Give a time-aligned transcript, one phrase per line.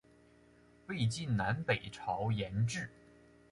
[0.87, 2.89] 魏晋南北朝沿置。